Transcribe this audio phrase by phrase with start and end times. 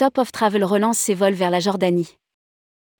[0.00, 2.16] Top of Travel relance ses vols vers la Jordanie.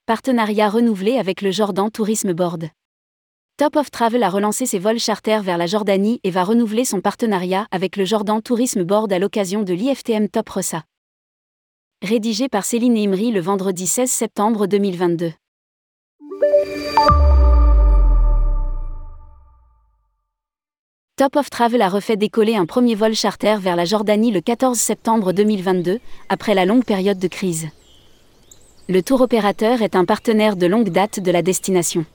[0.04, 2.68] Partenariat renouvelé avec le Jordan Tourisme Board.
[3.56, 7.00] Top of Travel a relancé ses vols charters vers la Jordanie et va renouveler son
[7.00, 10.84] partenariat avec le Jordan Tourisme Board à l'occasion de l'IFTM Top Rossa.
[12.02, 15.32] Rédigé par Céline Imri le vendredi 16 septembre 2022.
[21.20, 24.78] Top of Travel a refait décoller un premier vol charter vers la Jordanie le 14
[24.78, 26.00] septembre 2022,
[26.30, 27.68] après la longue période de crise.
[28.88, 32.06] Le tour opérateur est un partenaire de longue date de la destination.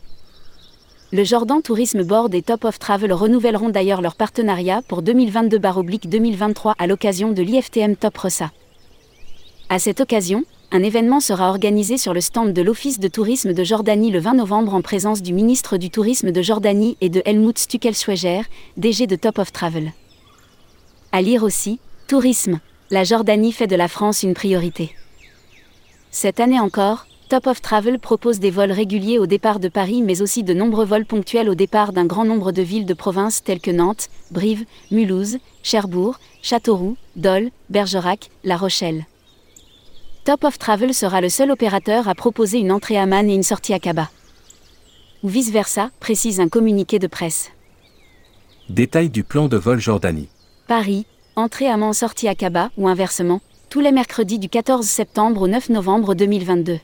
[1.11, 6.87] Le Jordan Tourisme Board et Top of Travel renouvelleront d'ailleurs leur partenariat pour 2022-2023 à
[6.87, 8.49] l'occasion de l'IFTM Top Rossa.
[9.69, 13.63] À cette occasion, un événement sera organisé sur le stand de l'Office de tourisme de
[13.63, 17.57] Jordanie le 20 novembre en présence du ministre du Tourisme de Jordanie et de Helmut
[17.57, 18.41] Stuckelschweger,
[18.75, 19.93] DG de Top of Travel.
[21.13, 22.59] À lire aussi, Tourisme,
[22.91, 24.93] la Jordanie fait de la France une priorité.
[26.11, 30.21] Cette année encore, Top of Travel propose des vols réguliers au départ de Paris mais
[30.21, 33.61] aussi de nombreux vols ponctuels au départ d'un grand nombre de villes de province telles
[33.61, 39.05] que Nantes, Brive, Mulhouse, Cherbourg, Châteauroux, Dole, Bergerac, La Rochelle.
[40.25, 43.43] Top of Travel sera le seul opérateur à proposer une entrée à Man et une
[43.43, 44.09] sortie à Kaba.
[45.21, 47.51] Ou vice-versa, précise un communiqué de presse.
[48.67, 50.27] Détail du plan de vol Jordanie.
[50.67, 55.43] Paris, entrée à Man, sortie à Kaba, ou inversement, tous les mercredis du 14 septembre
[55.43, 56.79] au 9 novembre 2022.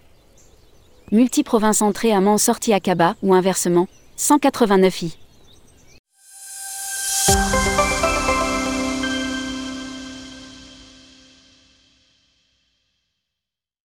[1.11, 5.17] Multiprovince entrée à Man, sortie à Kaba, ou inversement, 189 i.